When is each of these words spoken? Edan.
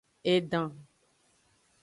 Edan. 0.33 0.73